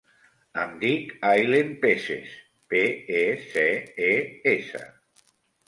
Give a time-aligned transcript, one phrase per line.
[0.61, 2.33] Em dic Aylen Peces:
[2.73, 2.83] pe,
[3.21, 3.69] e, ce,
[4.09, 4.11] e,
[4.57, 4.85] essa.